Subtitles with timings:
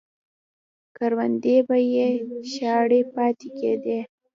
[0.97, 2.07] کروندې به یې
[2.53, 3.99] شاړې پاتې کېدې.